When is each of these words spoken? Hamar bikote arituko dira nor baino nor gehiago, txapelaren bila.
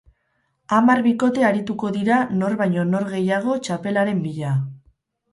Hamar 0.75 1.01
bikote 1.07 1.43
arituko 1.49 1.91
dira 1.97 2.17
nor 2.39 2.55
baino 2.61 2.85
nor 2.93 3.05
gehiago, 3.11 3.57
txapelaren 3.67 4.23
bila. 4.29 4.55